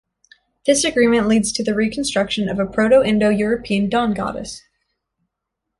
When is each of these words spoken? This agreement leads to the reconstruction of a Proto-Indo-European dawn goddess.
This 0.65 0.83
agreement 0.83 1.27
leads 1.27 1.51
to 1.51 1.63
the 1.63 1.75
reconstruction 1.75 2.49
of 2.49 2.57
a 2.57 2.65
Proto-Indo-European 2.65 3.87
dawn 3.87 4.15
goddess. 4.15 4.63